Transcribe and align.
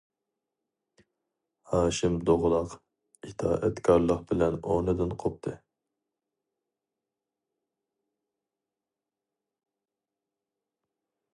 ھاشىم 1.73 2.15
دوغىلاق 2.29 2.71
ئىتائەتكارلىق 3.27 4.23
بىلەن 4.31 4.57
ئورنىدىن 4.59 5.13
قوپتى. 5.25 5.55